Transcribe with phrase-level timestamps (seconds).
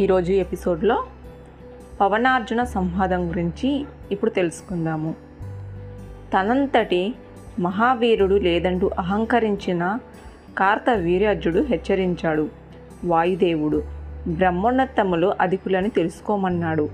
[0.00, 1.06] ఈరోజు ఎపిసోడ్లో
[2.00, 5.14] పవనార్జున సంవాదం గురించి ఇప్పుడు తెలుసుకుందాము.
[6.34, 7.14] తనంతటి
[7.58, 9.98] మహావీరుడు లేదంటూ అహంకరించిన
[10.58, 12.48] కార్తవీర్యార్జుడు హెచ్చరించాడు.
[13.04, 13.82] వాయుదేవుడు
[14.28, 16.88] బ్రహ్మోన్నతములు అధికులని తెలుసుకోమన్నాడు.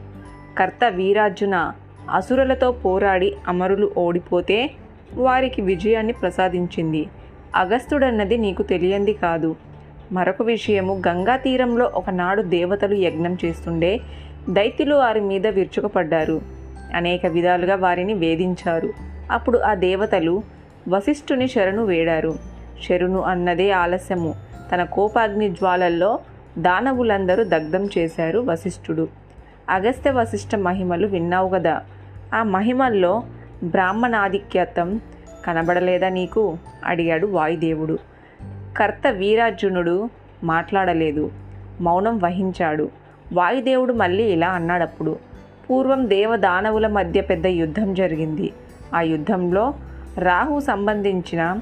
[0.58, 1.72] కర్త వీరార్జున
[2.10, 4.70] అసురులతో పోరాడి అమరులు ఓడిపోతే
[5.14, 7.08] వారికి విజయాన్ని ప్రసాదించింది.
[7.54, 9.56] అగస్త్యుడన్నది నీకు తెలియంది కాదు.
[10.12, 14.00] మరొక విషయము గంగా తీరంలో ఒకనాడు దేవతలు యజ్ఞం చేస్తుండే
[14.50, 16.40] దైత్యులు వారి మీద విరుచుకుపడ్డారు.
[16.94, 18.92] అనేక విధాలుగా వారిని వేధించారు.
[19.30, 20.42] అప్పుడు ఆ దేవతలు
[20.88, 22.34] వశిష్ఠుని శరణు వేడారు.
[22.88, 24.34] శరును అన్నదే ఆలస్యము.
[24.72, 26.18] తన కోపాగ్ని జ్వాలల్లో
[26.58, 29.08] దానవులందరూ దగ్ధం చేశారు వశిష్ఠుడు.
[29.70, 31.82] అగస్త్య వశిష్ఠ మహిమలు విన్నావు కదా
[32.34, 33.22] ఆ మహిమల్లో
[33.64, 35.00] బ్రాహ్మణాధిక్యతం
[35.46, 36.58] కనబడలేదా నీకు?
[36.84, 37.98] అడిగాడు వాయుదేవుడు.
[38.76, 40.10] కర్త వీరార్జునుడు
[40.44, 41.30] మాట్లాడలేదు.
[41.80, 42.90] మౌనం వహించాడు.
[43.32, 45.18] వాయుదేవుడు మళ్ళీ ఇలా అన్నాడప్పుడు
[45.70, 48.52] పూర్వం దేవదానవుల మధ్య పెద్ద యుద్ధం జరిగింది.
[48.94, 49.74] ఆ యుద్ధంలో
[50.18, 51.58] రాహు సంబంధించిన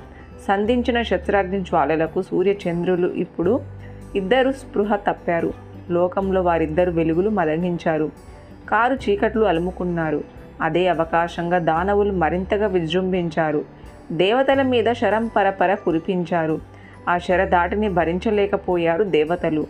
[0.48, 3.61] సంధించిన శత్రాగ్ని జ్వాలలకు సూర్యచంద్రులు ఇప్పుడు
[4.17, 5.52] ఇద్దరు స్పృహ తప్పారు.
[5.91, 8.11] లోకంలో వారిద్దరు వెలుగులు మదగించారు
[8.69, 10.24] కారు చీకట్లు అలుముకున్నారు.
[10.61, 13.64] అదే అవకాశంగా దానవులు మరింతగా విజృంభించారు.
[14.12, 16.73] దేవతల మీద శరం పరపర కురిపించారు.
[17.08, 19.66] ఆ శర దాటిని భరించలేకపోయారు దేవతలు.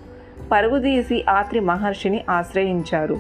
[0.52, 3.18] పరుగుదీసి ఆత్రి మహర్షిని ఆశ్రయించారు.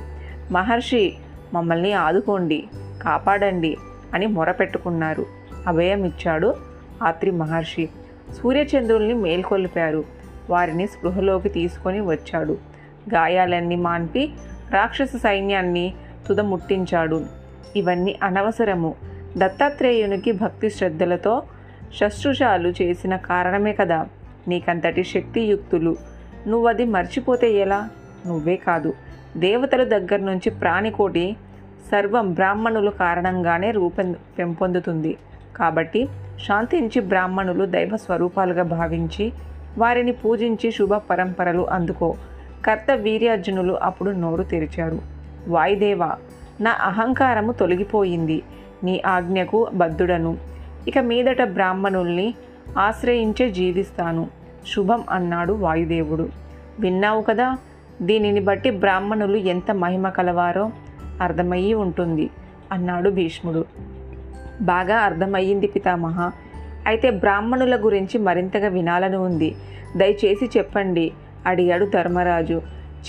[0.52, 1.14] మహర్షి
[1.54, 2.64] మమ్మల్ని ఆదుకోండి
[3.02, 3.76] కాపాడండి
[4.14, 5.26] అని మొరపెట్టుకున్నారు
[5.66, 6.54] అభయం ఇచ్చాడు
[7.02, 7.88] ఆత్రి మహర్షి.
[8.42, 10.04] సూర్యచంద్రుల్ని మేల్కొల్పారు.
[10.50, 12.58] వారిని స్పృహలోకి తీసుకొని వచ్చాడు.
[13.14, 14.30] గాయాలన్నీ మాన్పి
[14.70, 15.94] రాక్షస సైన్యాన్ని
[16.28, 17.24] తుదముట్టించాడు.
[17.76, 18.94] ఇవన్నీ అనవసరము.
[19.38, 21.42] దత్తాత్రేయునికి భక్తి శ్రద్ధలతో
[22.00, 24.06] శశ్రుషాలు చేసిన కారణమే కదా.
[24.48, 25.96] నీకంతటి శక్తియుక్తులు.
[26.46, 27.88] నువ్వది మర్చిపోతే ఎలా?
[28.26, 28.94] నువ్వే కాదు.
[29.36, 31.36] దేవతల దగ్గర నుంచి ప్రాణికోటి
[31.92, 35.16] సర్వం బ్రాహ్మణులు కారణంగానే రూపం పెంపొందుతుంది.
[35.56, 36.08] కాబట్టి
[36.46, 39.32] శాంతించి బ్రాహ్మణులు దైవ స్వరూపాలుగా భావించి
[39.78, 42.14] వారిని పూజించి శుభ పరంపరలు అందుకో.
[42.64, 44.98] కర్త వీర్యార్జునులు అప్పుడు నోరు తెరిచారు.
[45.48, 46.00] వాయుదేవ
[46.60, 48.42] నా అహంకారము తొలగిపోయింది.
[48.84, 50.53] నీ ఆజ్ఞకు బద్ధుడను.
[50.88, 52.34] ఇక మీదట బ్రాహ్మణుల్ని
[52.78, 54.28] ఆశ్రయించే జీవిస్తాను.
[54.74, 56.28] శుభం అన్నాడు వాయుదేవుడు.
[56.80, 57.56] విన్నావు కదా
[58.02, 60.70] దీనిని బట్టి బ్రాహ్మణులు ఎంత మహిమ కలవారో
[61.22, 62.30] అర్థమయ్యి ఉంటుంది
[62.72, 63.64] అన్నాడు భీష్ముడు.
[64.60, 66.30] బాగా అర్థమయ్యింది పితామహ.
[66.86, 69.54] అయితే బ్రాహ్మణుల గురించి మరింతగా వినాలని ఉంది.
[69.96, 71.12] దయచేసి చెప్పండి
[71.46, 72.62] అడిగాడు ధర్మరాజు.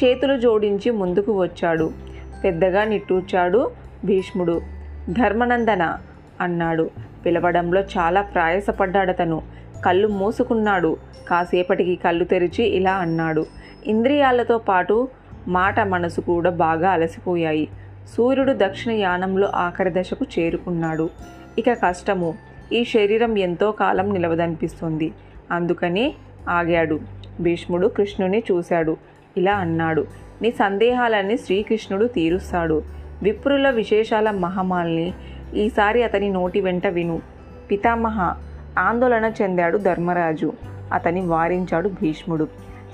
[0.03, 1.91] చేతులు జోడించి ముందుకు వచ్చాడు.
[2.43, 3.71] పెద్దగా నిట్టూర్చాడు
[4.05, 4.61] భీష్ముడు.
[5.09, 5.97] ధర్మనందన
[6.41, 6.89] అన్నాడు.
[7.25, 9.41] పిలవడంలో చాలా ప్రయాసపడ్డాడతను
[9.85, 10.97] కళ్ళు మూసుకున్నాడు.
[11.29, 13.45] కాసేపటికి కళ్ళు తెరిచి ఇలా అన్నాడు.
[13.87, 15.07] ఇంద్రియాలతో పాటు
[15.47, 17.67] మాట మనసు కూడా బాగా అలసిపోయాయి.
[18.17, 21.09] సూర్యుడు దక్షిణ యానంలో ఆఖరి దశకు చేరుకున్నాడు.
[21.59, 22.35] ఇక కష్టము.
[22.73, 25.13] ఈ శరీరం ఎంతో కాలం నిలవదనిపిస్తుంది.
[25.51, 26.13] అందుకని
[26.49, 26.99] ఆగాడు.
[27.39, 28.97] భీష్ముడు కృష్ణుని చూశాడు.
[29.37, 30.05] ఇలా అన్నాడు.
[30.41, 32.83] నీ సందేహాలన్నీ శ్రీకృష్ణుడు తీరుస్తాడు.
[33.23, 35.13] విప్రుల విశేషాల మహమాల్ని
[35.55, 37.21] ఈసారి అతని నోటి వెంట విను.
[37.71, 38.33] పితామహ
[38.79, 40.53] ఆందోళన చెందాడు ధర్మరాజు.
[40.93, 42.47] అతని వారించాడు భీష్ముడు.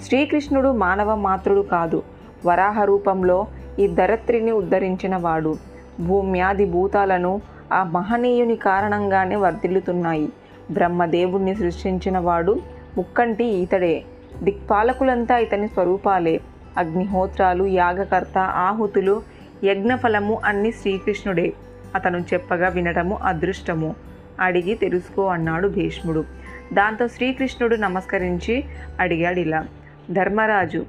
[0.04, 2.04] శ్రీకృష్ణుడు మానవ మాతృడు కాదు.
[2.46, 3.48] వరాహ రూపంలో
[3.80, 5.56] ఈ ధరత్రిని ఉద్ధరించిన వాడు.
[6.00, 7.42] భూమ్యాది భూతాలను
[7.74, 10.30] ఆ మహనీయుని కారణంగానే వర్ధిల్లుతున్నాయి.
[10.72, 12.60] బ్రహ్మదేవుణ్ణి సృష్టించిన వాడు
[12.98, 14.04] ముక్కంటి ఈతడే.
[14.44, 16.42] దిక్పాలకులంతా ఇతని స్వరూపాలే.
[16.78, 19.22] అగ్నిహోత్రాలు యాగకర్త ఆహుతులు
[19.64, 21.54] యజ్ఞఫలము అన్ని శ్రీకృష్ణుడే.
[21.96, 23.96] అతను చెప్పగా వినటము అదృష్టము.
[24.40, 26.26] అడిగి తెలుసుకో అన్నాడు భీష్ముడు.
[26.74, 28.64] దాంతో శ్రీకృష్ణుడు నమస్కరించి
[29.00, 29.68] అడిగాడు ఇలా
[30.12, 30.86] ధర్మరాజు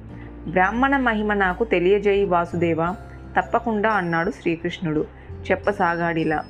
[0.47, 2.95] బ్రాహ్మణ మహిమ నాకు తెలియజేయి వాసుదేవ
[3.39, 5.05] తప్పకుండా అన్నాడు శ్రీకృష్ణుడు.
[5.51, 6.43] చెప్పసాగాడిలా.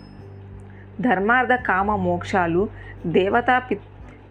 [1.01, 2.69] ధర్మార్థ కామ మోక్షాలు
[3.05, 3.81] దేవతా పిత్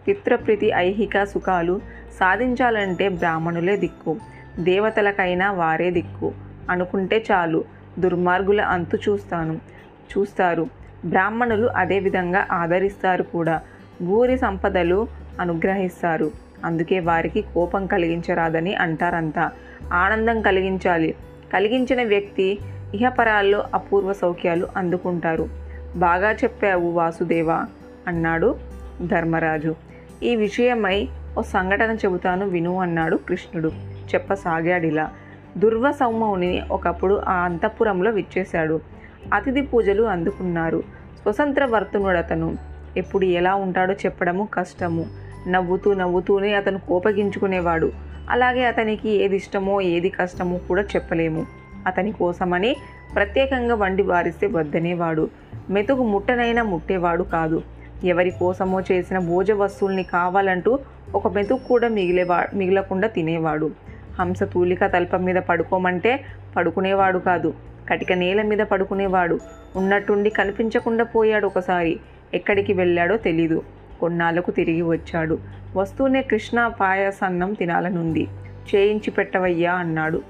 [0.07, 1.81] పితృప్రీతి ఐహిక సుఖాలు
[2.19, 4.17] సాధించాలంటే బ్రాహ్మణులే దిక్కు.
[4.59, 6.33] దేవతలకైనా వారే దిక్కు.
[6.69, 7.63] అనుకుంటే చాలు.
[7.99, 9.72] దుర్మార్గుల అంతు చూస్తాను.
[10.17, 10.67] చూస్తారు.
[11.05, 13.61] బ్రాహ్మణులు అదేవిధంగా ఆదరిస్తారు కూడా.
[14.01, 15.07] భూరి సంపదలు
[15.39, 16.31] అనుగ్రహిస్తారు.
[16.65, 19.51] అందుకే వారికి కోపం కలిగించరాదని అంటారంతా.
[19.93, 21.15] ఆనందం కలిగించాలి.
[21.53, 22.59] కలిగించిన వ్యక్తి
[22.93, 25.49] ఇహపరాల్లో అపూర్వ సౌఖ్యాలు అందుకుంటారు.
[25.95, 27.51] బాగా చెప్పావు వాసుదేవ
[28.07, 28.55] అన్నాడు
[29.01, 29.75] ధర్మరాజు.
[30.23, 31.07] ఈ విషయమై
[31.37, 33.71] ఓ సంఘటన చెబుతాను విను అన్నాడు కృష్ణుడు.
[34.13, 35.09] చెప్పసాగాడిలా.
[35.57, 38.79] దుర్వ సౌమౌని ఒకప్పుడు ఆ అంతఃపురంలో విచ్చేశాడు.
[39.33, 40.83] అతిథి పూజలు అందుకున్నారు.
[41.21, 42.57] స్వతంత్ర వర్తనుడతను.
[42.97, 45.05] ఎప్పుడు ఎలా ఉంటాడో చెప్పడము కష్టము.
[45.47, 47.91] నవ్వుతూ నవ్వుతూనే అతను కోపగించుకునేవాడు.
[48.29, 51.45] అలాగే అతనికి ఏది ఇష్టమో ఏది కష్టమో కూడా చెప్పలేము.
[51.87, 52.75] అతని కోసమని
[53.15, 55.29] ప్రత్యేకంగా వండి వారిస్తే వద్దనేవాడు.
[55.69, 57.61] మెతుకు ముట్టనైనా ముట్టేవాడు కాదు.
[58.03, 60.79] ఎవరి కోసమో చేసిన భోజ వస్తువుల్ని కావాలంటూ
[61.15, 63.71] ఒక మెతుకు కూడా మిగిలేవా మిగలకుండా తినేవాడు.
[64.19, 66.25] హంస తూలిక తల్పం మీద పడుకోమంటే
[66.55, 67.53] పడుకునేవాడు కాదు.
[67.89, 69.39] కటిక నేల మీద పడుకునేవాడు.
[69.75, 71.99] ఉన్నట్టుండి కనిపించకుండా పోయాడు ఒకసారి.
[72.33, 73.63] ఎక్కడికి వెళ్ళాడో తెలీదు.
[73.99, 75.37] కొన్నాళ్ళకు తిరిగి వచ్చాడు.
[75.75, 78.27] వస్తూనే కృష్ణ పాయసన్నం తినాలనుంది.
[78.75, 80.21] చేయించి పెట్టవయ్యా అన్నాడు.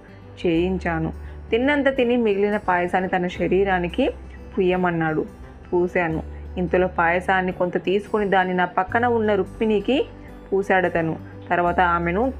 [0.46, 1.14] చేయించాను.
[1.52, 4.10] తిన్నంత తిని మిగిలిన పాయసాన్ని తన శరీరానికి
[4.58, 5.26] పుయ్యమన్నాడు.
[5.74, 6.24] పూశాను.
[6.58, 10.06] ఇంతలో పాయసాన్ని కొంత తీసుకుని దాన్ని నా పక్కన ఉన్న రుక్మిణికి
[10.54, 11.18] పూశాడతను.
[11.50, 12.34] తర్వాత ఆమెను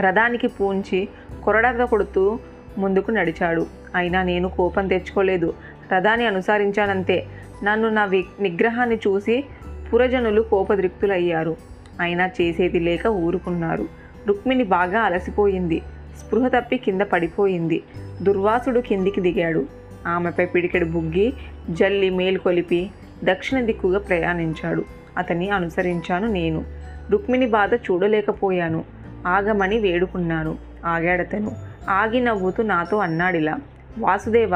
[0.00, 1.08] రథానికి పూంచి
[1.44, 2.38] కొరడాతో కొడుతూ
[2.78, 3.79] ముందుకు నడిచాడు.
[3.94, 5.54] అయినా నేను కోపం తెచ్చుకోలేదు.
[5.92, 7.26] రథాన్ని అనుసరించానంతే.
[7.64, 9.44] నన్ను నా వి నిగ్రహాన్ని చూసి
[9.92, 11.56] పురజనులు కోపదృక్తులయ్యారు
[12.00, 13.88] అయినా చేసేది లేక ఊరుకున్నారు.
[14.28, 15.82] రుక్మిణి బాగా అలసిపోయింది.
[16.18, 17.82] స్పృహ తప్పి కింద పడిపోయింది.
[18.22, 19.66] దుర్వాసుడు కిందికి దిగాడు.
[20.06, 21.32] ఆమెపై పిడికెడు బుగ్గి
[21.70, 22.90] జల్లి మేలుకొలిపి
[23.24, 24.84] దక్షిణ దిక్కుగా ప్రయాణించాడు.
[25.18, 26.64] అతన్ని అనుసరించాను నేను.
[27.10, 28.84] రుక్మిణి బాధ చూడలేకపోయాను.
[29.26, 30.58] ఆగమని వేడుకున్నాను.
[30.84, 31.52] ఆగాడతను.
[31.88, 33.58] ఆగి నవ్వుతూ నాతో అన్నాడిలా.
[33.98, 34.50] వాసుదేవ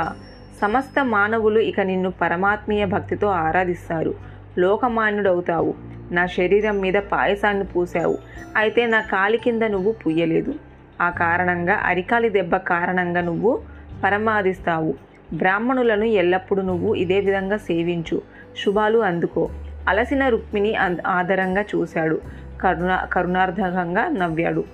[0.63, 4.15] సమస్త మానవులు ఇక నిన్ను పరమాత్మీయ భక్తితో ఆరాధిస్తారు.
[4.59, 5.75] లోకమాన్యుడవుతావు.
[6.13, 8.19] నా శరీరం మీద పాయసాన్ని పూసావు
[8.57, 10.55] అయితే నా కాలి కింద నువ్వు పుయ్యలేదు
[11.03, 13.63] ఆ కారణంగా అరికాలి దెబ్బ కారణంగా నువ్వు
[14.05, 14.95] పరమాదిస్తావు
[15.33, 18.23] బ్రాహ్మణులను ఎల్లప్పుడూ నువ్వు ఇదే విధంగా సేవించు.
[18.65, 19.49] శుభాలు అందుకో.
[19.89, 20.75] అలసిన రుక్మిణి
[21.07, 22.21] ఆధారంగా చూశాడు.
[22.61, 24.65] కరుణ కరుణార్థకంగా నవ్వాడు.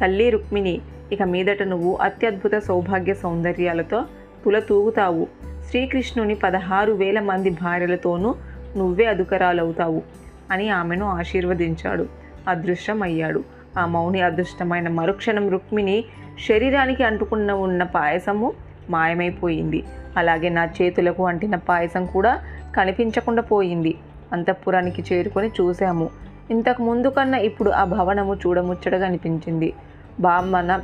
[0.00, 0.80] తల్లి రుక్మిణి
[1.12, 4.04] ఇక మీదట నువ్వు అత్యద్భుత సౌభాగ్య సౌందర్యాలతో
[4.44, 5.26] తులతూగుతావు.
[5.70, 8.34] శ్రీకృష్ణుని పదహారు వేల మంది భార్యలతోనూ
[8.76, 10.02] నువ్వే అదుకరాలవుతావు
[10.50, 12.06] అని ఆమెను ఆశీర్వదించాడు.
[12.48, 13.44] అదృశ్యం అయ్యాడు
[13.78, 16.04] ఆ మౌని అదృష్టమైన మరుక్షణం రుక్మిణి
[16.48, 18.52] శరీరానికి అంటుకున్న ఉన్న పాయసము
[18.90, 19.84] మాయమైపోయింది.
[20.16, 22.44] అలాగే నా చేతులకు అంటిన పాయసం కూడా
[22.76, 23.94] కనిపించకుండా పోయింది.
[24.32, 26.10] అంతఃపురానికి చేరుకొని చూశాము.
[26.50, 29.74] ఇంతకు ముందు కన్నా ఇప్పుడు ఆ భవనము చూడముచ్చటగా అనిపించింది.
[30.20, 30.80] బామ్మన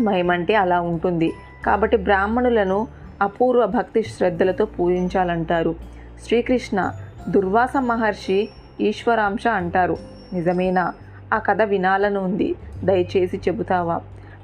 [0.00, 1.32] మహిమంటే అలా ఉంటుంది.
[1.66, 2.88] కాబట్టి బ్రాహ్మణులను
[3.22, 5.74] అపూర్వ భక్తి శ్రద్ధలతో పూజించాలంటారు.
[6.26, 6.92] శ్రీకృష్ణ
[7.28, 8.48] దుర్వాస మహర్షి
[8.80, 9.96] ఈశ్వరాంశ అంటారు.
[10.32, 10.92] నిజమేనా?
[11.34, 12.54] ఆ కథ వినాలని ఉంది.
[12.84, 14.00] దయచేసి చెబుతావా?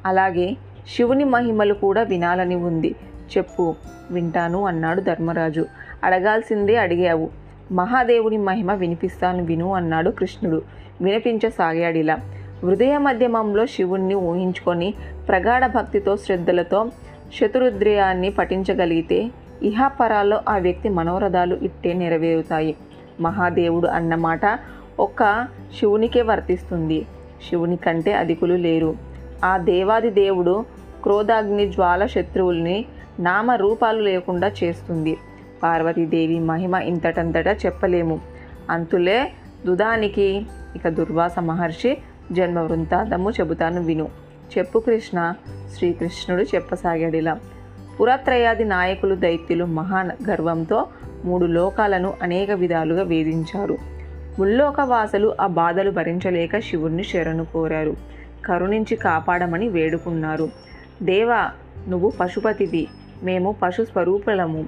[0.07, 0.57] అలాగే
[0.97, 2.95] శివుని మహిమలు కూడా వినాలని ఉంది.
[3.37, 3.75] చెప్పు.
[4.11, 5.67] వింటాను అన్నాడు ధర్మరాజు.
[6.05, 7.31] అడగాల్సిందే అడిగావు.
[7.73, 10.63] మహాదేవుని మహిమ వినిపిస్తాను విను అన్నాడు కృష్ణుడు.
[11.03, 12.19] వినిపించసాగాడిలా.
[12.65, 14.95] హృదయ మధ్యమంలో శివుణ్ణి ఊహించుకొని
[15.29, 16.91] ప్రగాఢ భక్తితో శ్రద్ధలతో
[17.41, 19.31] శతురుద్రయాన్ని పఠించగలిగితే
[19.63, 22.77] ఇహాపరాల్లో ఆ వ్యక్తి మనోరథాలు ఇట్టే నెరవేరుతాయి.
[23.21, 24.59] మహాదేవుడు అన్నమాట
[25.01, 25.47] ఒక్క
[25.79, 27.07] శివునికే వర్తిస్తుంది.
[27.49, 28.97] శివుని కంటే అధికులు లేరు.
[29.45, 30.65] ఆ దేవాది దేవుడు
[31.03, 32.85] క్రోధాగ్ని జ్వాల శత్రువుల్ని
[33.21, 35.17] నామ రూపాలు లేకుండా చేస్తుంది.
[35.63, 38.21] పార్వతీదేవి మహిమ ఇంతటంతటా చెప్పలేము.
[38.71, 39.33] అంతులే
[39.67, 40.47] దుదానికి
[40.77, 41.99] ఇక దుర్వాస మహర్షి
[42.32, 44.09] జన్మ వృంతాంతము చెబుతాను విను.
[44.59, 45.32] చెప్పు కృష్ణ
[45.76, 47.41] శ్రీకృష్ణుడు చెప్పసాగాడిలా.
[48.00, 50.87] పురత్రయాది నాయకులు దైత్యులు మహా గర్వంతో
[51.25, 53.79] మూడు లోకాలను అనేక విధాలుగా వేధించారు.
[54.38, 57.97] ముల్లోకవాసులు ఆ బాధలు భరించలేక శివుణ్ణి శరణు కోరారు.
[58.46, 60.49] కరుణించి కాపాడమని వేడుకున్నారు.
[61.03, 61.51] దేవా
[61.89, 62.89] నువ్వు పశుపతివి
[63.22, 64.65] మేము పశు స్వరూపులము.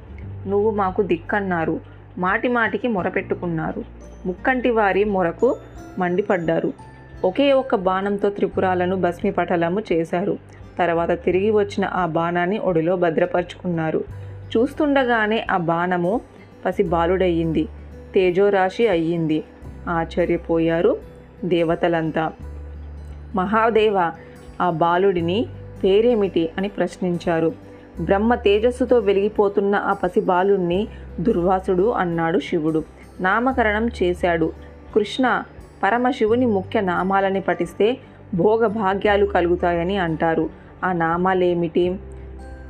[0.47, 1.81] నువ్వు మాకు దిక్కన్నారు
[2.19, 3.85] మాటి మాటికి మొరపెట్టుకున్నారు.
[4.26, 5.57] ముక్కంటి వారి మొరకు
[5.99, 6.73] మండిపడ్డారు.
[7.25, 10.38] ఒకే ఒక్క బాణంతో త్రిపురాలను భస్మిపటలము చేశారు.
[10.78, 14.04] తర్వాత తిరిగి వచ్చిన ఆ బాణాన్ని ఒడిలో భద్రపరుచుకున్నారు.
[14.56, 16.20] చూస్తుండగానే ఆ బాణము
[16.66, 17.68] పసి బాలుడయ్యింది
[18.14, 19.44] తేజోరాశి అయ్యింది.
[19.88, 20.96] ఆశ్చర్యపోయారు
[21.44, 22.32] దేవతలంతా.
[23.35, 24.11] మహాదేవ
[24.61, 25.46] ఆ బాలుడిని
[25.85, 27.52] పేరేమిటి అని ప్రశ్నించారు.
[28.00, 30.88] బ్రహ్మ తేజస్సుతో వెలిగిపోతున్న ఆ పసి బాలుణ్ణి
[31.20, 32.85] దుర్వాసుడు అన్నాడు శివుడు.
[33.20, 34.52] నామకరణం చేశాడు.
[34.94, 35.42] కృష్ణ
[35.83, 37.99] పరమశివుని ముఖ్య నామాలని పఠిస్తే
[38.35, 40.50] భోగభాగ్యాలు కలుగుతాయని అంటారు.
[40.85, 41.97] ఆ నామాలేమిటి?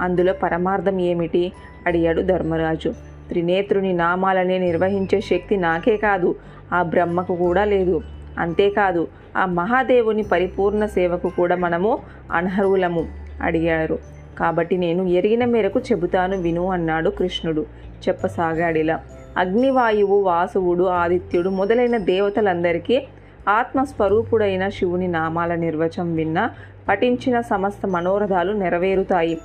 [0.00, 1.52] అందులో పరమార్థం ఏమిటి?
[1.86, 2.94] అడిగాడు ధర్మరాజు.
[3.28, 6.36] త్రినేత్రుని నామాలనే నిర్వహించే శక్తి నాకే కాదు
[6.72, 8.02] ఆ బ్రహ్మకు కూడా లేదు.
[8.38, 11.98] అంతేకాదు ఆ మహాదేవుని పరిపూర్ణ సేవకు కూడా మనము
[12.32, 13.06] అనర్హులము
[13.42, 13.98] అడిగారు.
[14.38, 17.66] కాబట్టి నేను ఎరిగిన మేరకు చెబుతాను విను అన్నాడు కృష్ణుడు.
[18.08, 19.00] చెప్పసాగాడిలా
[19.36, 23.02] అగ్నివాయువు వాసువుడు ఆదిత్యుడు మొదలైన దేవతలందరికీ
[23.48, 26.50] ఆత్మస్వరూపుడైన శివుని నామాల నిర్వచం విన్న
[26.88, 29.38] పఠించిన సమస్త మనోరథాలు నెరవేరుతాయి.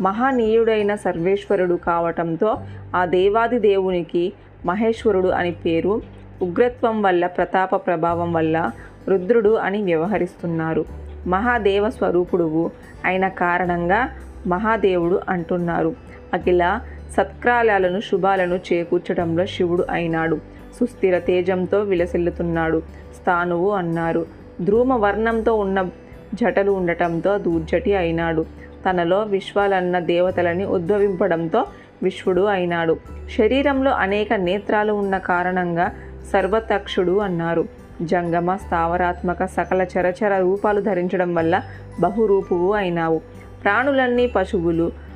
[0.00, 2.56] మహానీయుడైన సర్వేశ్వరుడు కావటంతో
[2.96, 4.32] ఆ దేవాది దేవునికి
[4.66, 6.02] మహేశ్వరుడు అని పేరు
[6.42, 8.70] ఉగ్రత్వం వల్ల ప్రతాప ప్రభావం వల్ల
[9.08, 10.84] రుద్రుడు అని వ్యవహరిస్తున్నారు.
[11.26, 12.70] మహాదేవ స్వరూపుడువు
[13.04, 14.08] అయిన కారణంగా
[14.46, 15.94] మహాదేవుడు అంటున్నారు.
[16.34, 16.80] అఖిల
[17.16, 20.38] సత్కార్యాలను శుభాలను చేకూర్చడంలో శివుడు అయినాడు.
[20.80, 22.82] సుస్థిర తేజంతో విలసిల్లుతున్నాడు.
[23.20, 24.26] స్థానువు అన్నారు.
[24.60, 25.88] ధ్రుమ వర్ణంతో ఉన్న
[26.34, 28.44] జటలు ఉండటంతో దూర్జటి అయినాడు.
[28.90, 31.66] తనలో విశ్వాలన్న దేవతలని ఉద్భవింపడంతో
[32.02, 32.96] విశ్వడు అయినాడు.
[33.38, 35.92] శరీరంలో అనేక నేత్రాలు ఉన్న కారణంగా
[36.32, 37.64] సర్వతక్షుడు అన్నారు.
[38.02, 41.62] జంగమ స్థావరాత్మక సకల చరచర రూపాలు ధరించడం వల్ల
[42.00, 43.20] బహురూపువు అయినావు.
[43.62, 45.07] ప్రాణులన్నీ పశువులు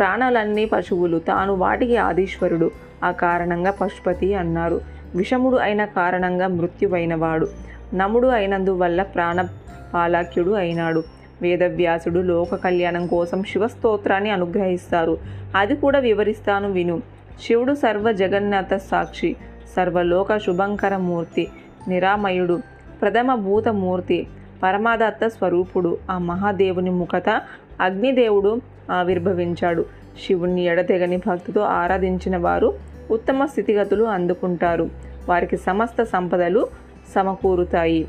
[0.00, 2.70] ప్రాణాలన్నీ పశువులు తాను వాటికి ఆదీశ్వరుడు
[3.04, 4.80] ఆ కారణంగా పశుపతి అన్నారు
[5.14, 7.46] విషముడు అయిన కారణంగా మృత్యువైనవాడు.
[7.94, 11.02] నముడు అయినందువల్ల ప్రాణపాలాఖ్యుడు అయినాడు.
[11.42, 15.18] వేదవ్యాసుడు లోక కళ్యాణం కోసం శివస్తోత్రాన్ని అనుగ్రహిస్తారు.
[15.56, 17.02] అది కూడా వివరిస్తాను విను.
[17.46, 19.36] శివుడు సర్వ జగన్నాథ సాక్షి
[19.76, 21.48] సర్వలోక శుభంకర మూర్తి
[21.88, 22.60] నిరామయుడు
[23.02, 24.26] ప్రథమ భూతమూర్తి
[24.62, 25.98] పరమాదత్త స్వరూపుడు.
[26.10, 27.40] ఆ మహాదేవుని ముఖత
[27.80, 28.60] అగ్నిదేవుడు
[28.92, 29.84] ఆవిర్భవించాడు
[30.26, 32.74] శివుణ్ణి ఎడతెగని భక్తితో ఆరాధించిన వారు
[33.10, 34.90] ఉత్తమ స్థితిగతులు అందుకుంటారు.
[35.28, 36.66] వారికి సమస్త సంపదలు
[37.14, 38.08] సమకూరుతాయి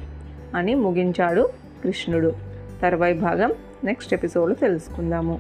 [0.56, 1.50] అని ముగించాడు
[1.84, 2.34] కృష్ణుడు.
[2.82, 5.40] తర్వాయి భాగం నెక్స్ట్ ఎపిసోడ్లో తెలుసుకుందాము.